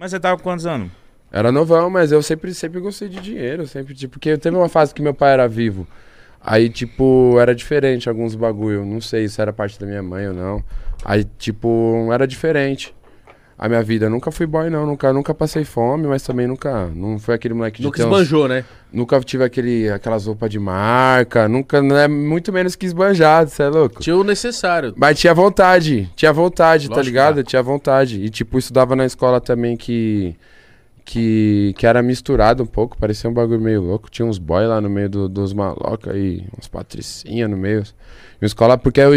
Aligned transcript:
Mas 0.00 0.12
você 0.12 0.18
tava 0.18 0.38
com 0.38 0.44
quantos 0.44 0.64
anos? 0.64 0.90
Era 1.30 1.52
novão, 1.52 1.90
mas 1.90 2.10
eu 2.10 2.22
sempre, 2.22 2.54
sempre 2.54 2.80
gostei 2.80 3.06
de 3.06 3.20
dinheiro, 3.20 3.66
sempre, 3.66 3.92
tipo, 3.92 4.14
porque 4.14 4.38
teve 4.38 4.56
uma 4.56 4.66
fase 4.66 4.94
que 4.94 5.02
meu 5.02 5.12
pai 5.12 5.34
era 5.34 5.46
vivo. 5.46 5.86
Aí, 6.40 6.70
tipo, 6.70 7.38
era 7.38 7.54
diferente 7.54 8.08
alguns 8.08 8.34
bagulho. 8.34 8.82
Não 8.82 8.98
sei 8.98 9.28
se 9.28 9.38
era 9.42 9.52
parte 9.52 9.78
da 9.78 9.84
minha 9.84 10.02
mãe 10.02 10.26
ou 10.26 10.32
não. 10.32 10.64
Aí, 11.04 11.22
tipo, 11.36 12.08
era 12.14 12.26
diferente. 12.26 12.94
A 13.62 13.68
minha 13.68 13.82
vida. 13.82 14.06
Eu 14.06 14.10
nunca 14.10 14.30
fui 14.30 14.46
boy, 14.46 14.70
não. 14.70 14.86
Nunca, 14.86 15.12
nunca 15.12 15.34
passei 15.34 15.64
fome, 15.64 16.06
mas 16.06 16.22
também 16.22 16.46
nunca. 16.46 16.86
Não 16.94 17.18
foi 17.18 17.34
aquele 17.34 17.52
moleque 17.52 17.80
de 17.82 17.84
Nunca 17.84 17.98
ter 17.98 18.04
uns- 18.04 18.12
esbanjou, 18.12 18.48
né? 18.48 18.64
Nunca 18.90 19.20
tive 19.20 19.44
aquele, 19.44 19.90
aquelas 19.90 20.24
roupas 20.24 20.48
de 20.48 20.58
marca. 20.58 21.46
Nunca, 21.46 21.82
não 21.82 21.94
é 21.98 22.08
muito 22.08 22.50
menos 22.54 22.74
que 22.74 22.86
esbanjado, 22.86 23.50
você 23.50 23.64
é 23.64 23.68
louco? 23.68 24.00
Tinha 24.00 24.16
o 24.16 24.24
necessário. 24.24 24.94
Mas 24.96 25.20
tinha 25.20 25.34
vontade, 25.34 26.08
tinha 26.16 26.32
vontade, 26.32 26.88
tá 26.88 26.94
Lógico 26.94 27.04
que 27.04 27.10
ligado? 27.10 27.44
Tinha 27.44 27.62
vontade. 27.62 28.24
E, 28.24 28.30
tipo, 28.30 28.58
estudava 28.58 28.96
na 28.96 29.04
escola 29.04 29.42
também 29.42 29.76
que. 29.76 30.34
Que, 31.04 31.74
que 31.76 31.86
era 31.88 32.02
misturado 32.02 32.62
um 32.62 32.66
pouco, 32.66 32.96
parecia 32.96 33.28
um 33.28 33.32
bagulho 33.32 33.60
meio 33.60 33.80
louco. 33.82 34.08
Tinha 34.08 34.24
uns 34.26 34.38
boy 34.38 34.64
lá 34.66 34.80
no 34.80 34.88
meio 34.88 35.08
do- 35.08 35.28
dos 35.28 35.52
maloca 35.52 36.16
e 36.16 36.44
uns 36.56 36.68
patricinha 36.68 37.48
no 37.48 37.56
meio. 37.56 37.82
E 38.40 38.46
escola, 38.46 38.78
porque 38.78 39.00
o, 39.02 39.10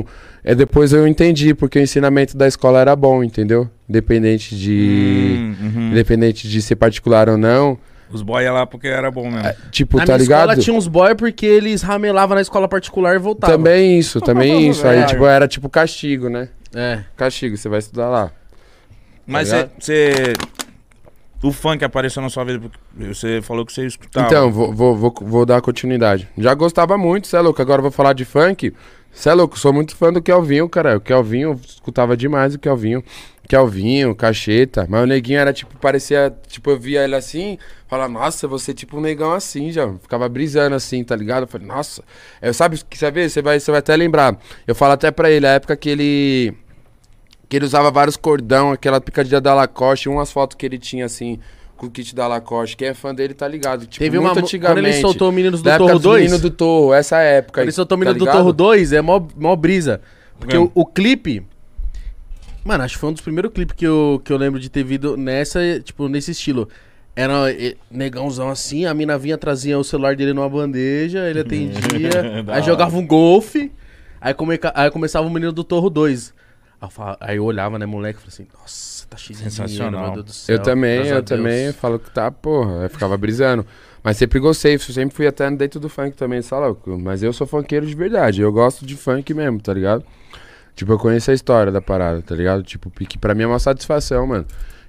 o- 0.00 0.04
é, 0.44 0.54
depois 0.54 0.92
eu 0.92 1.06
entendi, 1.06 1.54
porque 1.54 1.78
o 1.78 1.82
ensinamento 1.82 2.36
da 2.36 2.46
escola 2.46 2.78
era 2.80 2.94
bom, 2.94 3.24
entendeu? 3.24 3.70
Independente 3.90 4.56
de. 4.56 5.34
Hum, 5.36 5.56
uhum. 5.60 5.90
Independente 5.90 6.48
de 6.48 6.62
ser 6.62 6.76
particular 6.76 7.28
ou 7.28 7.36
não. 7.36 7.76
Os 8.08 8.22
boy 8.22 8.48
lá 8.48 8.64
porque 8.64 8.86
era 8.86 9.10
bom 9.10 9.28
mesmo. 9.28 9.46
é, 9.46 9.56
Tipo, 9.72 9.96
na 9.96 10.04
tá 10.04 10.12
minha 10.12 10.22
ligado? 10.22 10.40
escola 10.50 10.56
tinha 10.56 10.76
uns 10.76 10.86
boy 10.86 11.16
porque 11.16 11.44
eles 11.44 11.82
ramelavam 11.82 12.36
na 12.36 12.40
escola 12.40 12.68
particular 12.68 13.16
e 13.16 13.18
voltavam. 13.18 13.56
Também 13.56 13.98
isso, 13.98 14.20
também 14.20 14.68
isso. 14.68 14.86
Aí, 14.86 14.98
Velho. 14.98 15.08
tipo, 15.08 15.26
era 15.26 15.48
tipo 15.48 15.68
castigo, 15.68 16.28
né? 16.28 16.48
É. 16.72 17.00
Castigo, 17.16 17.56
você 17.56 17.68
vai 17.68 17.80
estudar 17.80 18.08
lá. 18.08 18.30
Mas 19.26 19.50
tá 19.50 19.68
você. 19.76 20.34
O 21.42 21.50
funk 21.50 21.84
apareceu 21.84 22.22
na 22.22 22.28
sua 22.28 22.44
vida 22.44 22.60
porque 22.60 23.12
você 23.12 23.40
falou 23.42 23.66
que 23.66 23.72
você 23.72 23.86
escutava. 23.86 24.26
Então, 24.28 24.52
vou, 24.52 24.72
vou, 24.72 24.94
vou, 24.96 25.14
vou 25.20 25.44
dar 25.46 25.60
continuidade. 25.60 26.28
Já 26.38 26.54
gostava 26.54 26.96
muito, 26.96 27.26
cê 27.26 27.36
é 27.36 27.40
louco. 27.40 27.60
Agora 27.60 27.78
eu 27.78 27.82
vou 27.84 27.90
falar 27.90 28.12
de 28.12 28.24
funk. 28.24 28.72
Cê 29.12 29.28
é 29.28 29.34
louco, 29.34 29.58
sou 29.58 29.72
muito 29.72 29.96
fã 29.96 30.12
do 30.12 30.22
Kelvinho, 30.22 30.68
cara. 30.68 30.96
O 30.96 31.00
Kelvinho, 31.00 31.50
eu 31.50 31.60
escutava 31.66 32.16
demais 32.16 32.54
o 32.54 32.58
Kelvinho. 32.58 33.02
Kelvinho, 33.50 34.14
Cacheta. 34.14 34.86
Mas 34.88 35.02
o 35.02 35.06
neguinho 35.06 35.40
era 35.40 35.52
tipo, 35.52 35.76
parecia. 35.78 36.32
Tipo, 36.46 36.70
eu 36.70 36.78
via 36.78 37.02
ele 37.02 37.16
assim, 37.16 37.58
falava, 37.88 38.08
nossa, 38.12 38.46
você 38.46 38.70
é 38.70 38.74
tipo 38.74 38.96
um 38.96 39.00
negão 39.00 39.32
assim 39.32 39.72
já. 39.72 39.92
Ficava 39.94 40.28
brisando 40.28 40.76
assim, 40.76 41.02
tá 41.02 41.16
ligado? 41.16 41.42
Eu 41.42 41.48
falei, 41.48 41.66
nossa. 41.66 42.04
Eu, 42.40 42.54
sabe, 42.54 42.80
que 42.88 42.96
sabe, 42.96 43.28
você 43.28 43.42
vai, 43.42 43.58
você 43.58 43.72
vai 43.72 43.80
até 43.80 43.96
lembrar. 43.96 44.38
Eu 44.66 44.74
falo 44.74 44.92
até 44.92 45.10
pra 45.10 45.28
ele, 45.28 45.46
a 45.46 45.50
época 45.50 45.76
que 45.76 45.90
ele. 45.90 46.54
Que 47.48 47.56
ele 47.56 47.64
usava 47.64 47.90
vários 47.90 48.16
cordão, 48.16 48.70
aquela 48.70 49.00
picadilha 49.00 49.40
da 49.40 49.52
Lacoste, 49.52 50.08
umas 50.08 50.30
fotos 50.30 50.56
que 50.56 50.64
ele 50.64 50.78
tinha 50.78 51.06
assim, 51.06 51.40
com 51.80 51.86
o 51.86 51.90
kit 51.90 52.14
da 52.14 52.26
Lacoste. 52.26 52.76
Quem 52.76 52.88
é 52.88 52.94
fã 52.94 53.14
dele 53.14 53.32
tá 53.32 53.48
ligado. 53.48 53.86
Tipo, 53.86 54.04
Teve 54.04 54.18
muito 54.18 54.32
uma. 54.32 54.40
antigamente. 54.42 54.82
Quando 54.82 54.86
ele 54.86 55.00
soltou 55.00 55.30
o 55.30 55.32
Meninos 55.32 55.62
do 55.62 55.64
Da 55.64 55.72
época 55.72 55.86
Torro 55.86 55.98
dos 55.98 56.02
2. 56.02 56.22
Menino 56.22 56.38
do 56.38 56.50
Torro, 56.50 56.92
essa 56.92 57.18
época. 57.18 57.60
Quando 57.60 57.64
ele 57.64 57.72
soltou 57.72 57.96
o 57.96 57.98
tá 57.98 58.04
Menino 58.04 58.18
do 58.18 58.24
ligado? 58.26 58.36
Torro 58.36 58.52
2, 58.52 58.92
é 58.92 59.00
mó, 59.00 59.26
mó 59.36 59.56
brisa. 59.56 60.02
Porque 60.38 60.56
o, 60.56 60.70
o 60.74 60.84
clipe. 60.84 61.42
Mano, 62.62 62.84
acho 62.84 62.94
que 62.94 63.00
foi 63.00 63.08
um 63.08 63.12
dos 63.14 63.22
primeiros 63.22 63.50
clipes 63.52 63.74
que 63.74 63.86
eu, 63.86 64.20
que 64.22 64.30
eu 64.30 64.36
lembro 64.36 64.60
de 64.60 64.68
ter 64.68 64.84
visto 64.84 65.16
nessa, 65.16 65.58
tipo, 65.80 66.06
nesse 66.06 66.32
estilo. 66.32 66.68
Era 67.16 67.34
negãozão 67.90 68.50
assim, 68.50 68.84
a 68.84 68.92
mina 68.92 69.16
vinha, 69.18 69.38
trazia 69.38 69.78
o 69.78 69.82
celular 69.82 70.14
dele 70.14 70.32
numa 70.32 70.48
bandeja, 70.48 71.28
ele 71.28 71.40
atendia, 71.40 72.44
aí 72.48 72.62
jogava 72.62 72.96
um 72.96 73.04
golfe, 73.04 73.72
aí, 74.20 74.32
come, 74.32 74.58
aí 74.74 74.90
começava 74.90 75.26
o 75.26 75.30
Menino 75.30 75.52
do 75.52 75.64
Torro 75.64 75.90
2. 75.90 76.32
Aí 76.80 76.86
eu, 76.86 76.90
falava- 76.90 77.18
aí 77.20 77.36
eu 77.36 77.44
olhava, 77.44 77.78
né, 77.78 77.84
moleque, 77.86 78.18
e 78.18 78.22
falei 78.22 78.32
assim, 78.32 78.46
nossa, 78.58 79.06
tá 79.06 79.16
cheio 79.16 79.38
de 79.38 79.44
dinheiro, 79.44 79.68
Sensacional. 79.68 80.02
meu 80.04 80.12
Deus 80.14 80.24
do 80.26 80.32
céu. 80.32 80.56
Eu 80.56 80.62
também, 80.62 81.06
eu 81.08 81.22
Deus." 81.22 81.24
também 81.24 81.72
falo 81.72 81.98
que 81.98 82.10
tá, 82.10 82.30
porra. 82.30 82.84
Eu 82.84 82.90
ficava 82.90 83.16
brisando. 83.16 83.66
Mas 84.02 84.16
sempre 84.16 84.38
gostei, 84.40 84.78
sempre 84.78 85.14
fui 85.14 85.26
até 85.26 85.50
dentro 85.50 85.78
do 85.78 85.90
funk 85.90 86.16
também, 86.16 86.40
só 86.40 86.58
louco. 86.58 86.98
Mas 86.98 87.22
eu 87.22 87.32
sou 87.34 87.46
funkeiro 87.46 87.84
de 87.86 87.94
verdade. 87.94 88.40
Eu 88.40 88.50
gosto 88.50 88.86
de 88.86 88.96
funk 88.96 89.34
mesmo, 89.34 89.60
tá 89.60 89.74
ligado? 89.74 90.02
Tipo, 90.74 90.92
eu 90.92 90.98
conheço 90.98 91.30
a 91.30 91.34
história 91.34 91.70
da 91.70 91.82
parada, 91.82 92.22
tá 92.22 92.34
ligado? 92.34 92.62
Tipo, 92.62 92.88
pique 92.88 93.18
pra 93.18 93.34
mim 93.34 93.42
é 93.42 93.46
uma 93.46 93.58
satisfação, 93.58 94.26
mano. 94.26 94.46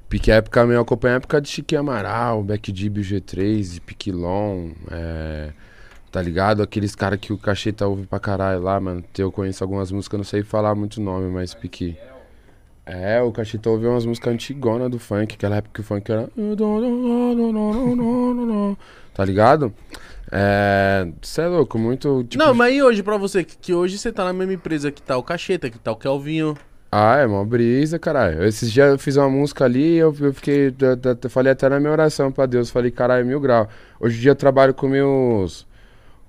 Pique 0.07 0.31
época 0.31 0.61
mesmo, 0.61 0.73
eu 0.75 0.81
acompanho 0.81 1.15
a 1.15 1.17
época 1.17 1.41
de 1.41 1.49
Chiquinho 1.49 1.81
Amaral, 1.81 2.41
Beck 2.43 2.71
Dib, 2.71 2.97
o 2.99 3.01
G3, 3.01 3.81
Piquilon, 3.81 4.69
é. 4.89 5.49
Tá 6.11 6.21
ligado? 6.21 6.61
Aqueles 6.61 6.93
caras 6.93 7.19
que 7.19 7.31
o 7.31 7.37
Cacheta 7.37 7.87
ouve 7.87 8.05
pra 8.05 8.19
caralho 8.19 8.61
lá, 8.61 8.79
mano. 8.79 9.03
Eu 9.17 9.31
conheço 9.31 9.63
algumas 9.63 9.91
músicas, 9.91 10.17
não 10.17 10.25
sei 10.25 10.43
falar 10.43 10.75
muito 10.75 10.99
nome, 10.99 11.31
mas 11.31 11.53
pique. 11.53 11.97
É, 12.85 13.21
o 13.21 13.31
Cacheta 13.31 13.69
ouve 13.69 13.85
umas 13.87 14.05
músicas 14.05 14.33
antigonas 14.33 14.89
do 14.91 14.99
funk, 14.99 15.35
aquela 15.35 15.55
época 15.57 15.75
que 15.75 15.79
o 15.81 15.83
funk 15.83 16.11
era. 16.11 16.27
Tá 19.13 19.23
ligado? 19.25 19.73
É. 20.31 21.07
Cê 21.21 21.41
é 21.41 21.47
louco, 21.47 21.77
muito. 21.77 22.23
Tipo, 22.25 22.43
Não, 22.43 22.53
mas 22.53 22.73
e 22.73 22.81
hoje 22.81 23.03
pra 23.03 23.17
você? 23.17 23.43
Que, 23.43 23.73
hoje 23.73 23.97
você 23.97 24.11
tá 24.11 24.23
na 24.25 24.33
mesma 24.33 24.53
empresa 24.53 24.91
que 24.91 25.01
tá 25.01 25.17
o 25.17 25.23
Cacheta, 25.23 25.69
que 25.69 25.77
tá 25.79 25.91
o 25.91 25.95
Kelvinho. 25.95 26.57
Ah, 26.91 27.17
é 27.17 27.25
uma 27.25 27.45
brisa, 27.45 27.97
caralho. 27.97 28.43
Esses 28.43 28.69
dias 28.71 28.89
eu 28.91 28.99
fiz 28.99 29.15
uma 29.15 29.29
música 29.29 29.63
ali 29.63 29.93
e 29.95 29.97
eu, 29.97 30.13
eu 30.19 30.33
fiquei. 30.33 30.67
Eu- 30.67 31.17
eu 31.23 31.29
falei 31.29 31.51
até 31.53 31.69
na 31.69 31.79
minha 31.79 31.91
oração 31.91 32.31
pra 32.31 32.45
Deus. 32.45 32.69
Falei, 32.69 32.91
caralho, 32.91 33.25
mil 33.25 33.39
grau. 33.39 33.67
Hoje 33.99 34.17
em 34.17 34.21
dia 34.21 34.31
eu 34.31 34.35
trabalho 34.35 34.73
com 34.73 34.87
meus. 34.89 35.65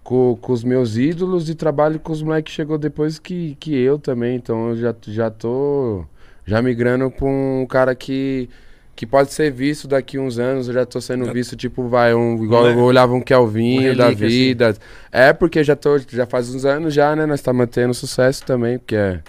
Com, 0.02 0.36
com 0.40 0.52
os 0.52 0.64
meus 0.64 0.96
ídolos 0.96 1.48
e 1.48 1.54
trabalho 1.54 2.00
com 2.00 2.12
os 2.12 2.22
moleques 2.22 2.50
que 2.52 2.56
chegou 2.56 2.76
depois 2.76 3.18
que, 3.18 3.56
que 3.60 3.74
eu 3.74 3.98
também. 3.98 4.34
Então 4.36 4.70
eu 4.70 4.76
já, 4.76 4.94
já 5.06 5.30
tô. 5.30 6.04
Já 6.44 6.60
migrando 6.60 7.10
pra 7.10 7.26
um 7.26 7.66
cara 7.68 7.94
que. 7.94 8.48
Que 8.94 9.06
pode 9.06 9.32
ser 9.32 9.50
visto 9.50 9.88
daqui 9.88 10.18
uns 10.18 10.38
anos, 10.38 10.68
eu 10.68 10.74
já 10.74 10.84
tô 10.84 11.00
sendo 11.00 11.32
visto, 11.32 11.56
tipo, 11.56 11.88
vai, 11.88 12.14
um, 12.14 12.44
igual 12.44 12.66
eu 12.66 12.78
olhava 12.78 13.14
um 13.14 13.22
Kelvinho 13.22 13.94
Um 13.94 13.96
da 13.96 14.08
assim. 14.08 14.16
vida. 14.16 14.76
É, 15.10 15.32
porque 15.32 15.64
já 15.64 15.74
tô, 15.74 15.98
já 15.98 16.26
faz 16.26 16.54
uns 16.54 16.66
anos 16.66 16.92
já, 16.92 17.16
né? 17.16 17.24
Nós 17.24 17.40
tá 17.40 17.54
mantendo 17.54 17.94
sucesso 17.94 18.44
também, 18.44 18.78
porque 18.78 18.94
é. 18.94 19.20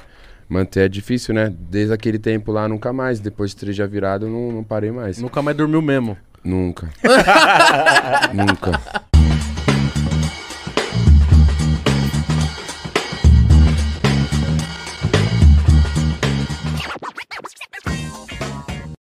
Manter 0.50 0.82
é 0.82 0.90
difícil, 0.90 1.34
né? 1.34 1.52
Desde 1.58 1.94
aquele 1.94 2.20
tempo 2.20 2.52
lá, 2.52 2.68
nunca 2.68 2.92
mais. 2.92 3.20
Depois 3.20 3.52
de 3.52 3.58
três 3.58 3.76
já 3.76 3.88
virado, 3.88 4.26
eu 4.26 4.30
não, 4.30 4.52
não 4.52 4.64
parei 4.64 4.92
mais. 4.92 5.18
Nunca 5.18 5.42
mais 5.42 5.56
dormiu 5.56 5.82
mesmo. 5.82 6.18
Nunca. 6.44 6.90
nunca. 8.34 9.13